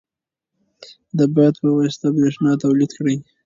د 1.17 1.19
باد 1.35 1.53
په 1.61 1.69
واسطه 1.77 2.07
برېښنا 2.17 2.51
تولید 2.63 2.91
کړئ. 2.97 3.15